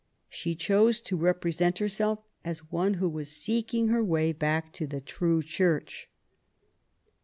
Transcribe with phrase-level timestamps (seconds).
[0.29, 4.99] She chose to represent herself as one who was seeking her way back to the
[4.99, 6.09] true Church.